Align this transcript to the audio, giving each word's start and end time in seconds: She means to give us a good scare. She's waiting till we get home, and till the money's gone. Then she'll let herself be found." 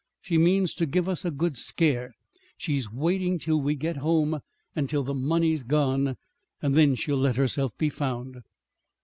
She 0.19 0.39
means 0.39 0.73
to 0.73 0.87
give 0.87 1.07
us 1.07 1.25
a 1.25 1.29
good 1.29 1.55
scare. 1.55 2.15
She's 2.57 2.91
waiting 2.91 3.37
till 3.37 3.61
we 3.61 3.75
get 3.75 3.97
home, 3.97 4.39
and 4.75 4.89
till 4.89 5.03
the 5.03 5.13
money's 5.13 5.61
gone. 5.61 6.15
Then 6.59 6.95
she'll 6.95 7.17
let 7.17 7.35
herself 7.35 7.77
be 7.77 7.89
found." 7.91 8.41